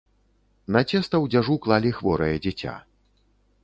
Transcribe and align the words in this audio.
На 0.77 0.81
цеста 0.91 1.15
ў 1.23 1.35
дзяжу 1.35 1.59
клалі 1.69 1.95
хворае 2.01 2.35
дзіця. 2.43 2.73